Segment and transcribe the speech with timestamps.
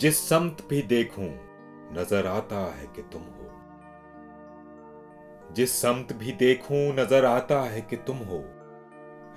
[0.00, 1.28] जिस समत भी देखूँ,
[1.92, 3.50] नज़र आता है कि तुम हो।
[5.52, 8.44] जिस समत भी देखूँ, नज़र आता है कि तुम हो।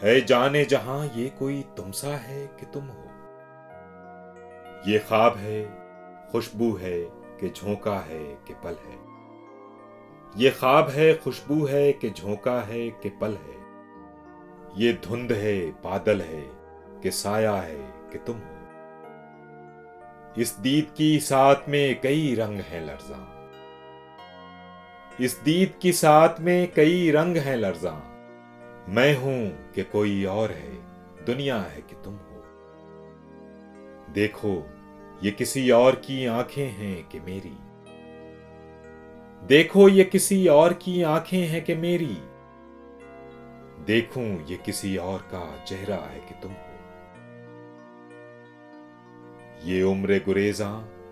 [0.04, 3.04] है जाने जहाँ ये कोई तुमसा है कि तुम हो।
[4.88, 5.64] ये ख्वाब है,
[6.32, 7.02] खुशबू है
[7.40, 9.00] कि झोंका है कि पल है।
[10.38, 13.58] ये ख्वाब है, खुशबू है कि झोंका है कि पल है।
[14.78, 16.42] ये धुंध है, बादल है
[17.04, 18.63] कि साया है कि तुम हो।
[20.38, 23.50] इस दीद की साथ में कई रंग हैं लर्जा।
[25.22, 27.92] इस दीद की साथ में कई रंग हैं लर्जा।
[28.90, 30.74] मैं हूँ कि कोई और है,
[31.26, 32.44] दुनिया है कि तुम हो।
[34.10, 34.70] देखो,
[35.24, 37.58] ये किसी और की आँखें हैं कि मेरी।
[39.48, 42.18] देखो, ये किसी और की आँखें हैं कि मेरी।
[43.86, 46.73] देखूँ, ये किसी और का चेहरा है कि तुम हो।
[49.66, 50.70] ये उम्र गुरेजा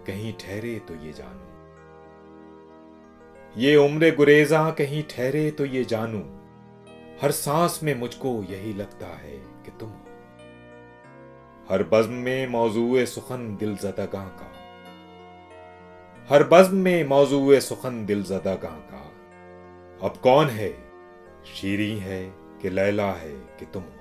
[0.08, 1.48] कहीं ठहरे तो ये जानू।
[3.62, 6.20] ये उम्र गुरेजा कहीं ठहरे तो ये जानू।
[7.22, 10.06] हर सांस में मुझको यही लगता है कि तुम हो।
[11.70, 14.52] हर बज्म में मौजूए सुखन दिल जदगा का।
[16.30, 19.12] हर बज्म में मौजूए सुखन दिल जदगा का।
[20.08, 20.72] अब कौन है?
[21.56, 22.24] शीरी है
[22.62, 23.98] कि लैला है कि तुम हो।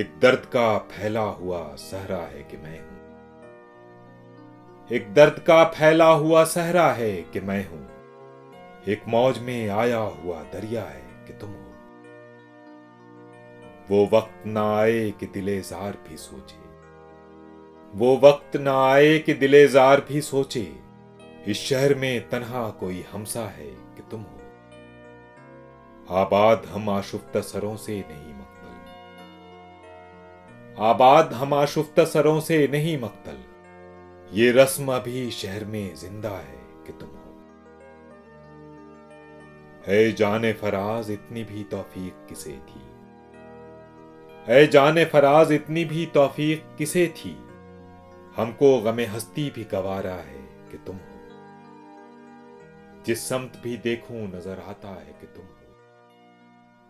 [0.00, 2.97] एक दर्द का फैला हुआ सहरा है कि मैं हूँ।
[4.92, 7.88] एक दर्द का फैला हुआ सहरा है कि मैं हूँ।
[8.88, 11.72] एक मौज में आया हुआ दरिया है कि तुम हो।
[13.90, 16.68] वो वक्त ना आए कि दिले जार भी सोचे।
[17.98, 20.76] वो वक्त ना आए कि दिले जार भी सोचे।
[21.46, 24.40] इस शहर में तनहा कोई हमसा है कि तुम हो।
[26.10, 28.74] आबाद हम आशुफ्त सरों से नहीं मक्तल।
[30.82, 33.38] आबाद हम आशुफ्त सरों से नहीं मक्तल।
[34.32, 37.34] ये रस्म अभी शहर में ज़िंदा है कि तुम हो।
[39.86, 42.82] है जाने फराज इतनी भी तौफीक किसे थी?
[44.46, 47.30] है जाने फराज इतनी भी तौफीक किसे थी?
[48.36, 51.20] हमको गमे हस्ती भी गवारा है कि तुम हो।
[53.06, 55.74] जिस समत भी देखूँ नज़र आता है कि तुम हो।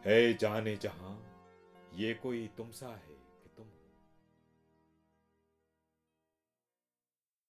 [0.06, 1.24] है जाने जहाँ
[1.94, 3.17] ये कोई तुमसा है।